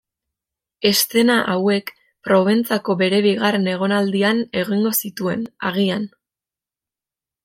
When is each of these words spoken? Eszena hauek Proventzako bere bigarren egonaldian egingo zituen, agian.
Eszena 0.89 1.33
hauek 1.55 1.91
Proventzako 2.27 2.95
bere 3.03 3.19
bigarren 3.27 3.69
egonaldian 3.73 4.41
egingo 4.63 4.95
zituen, 5.03 5.45
agian. 5.71 6.09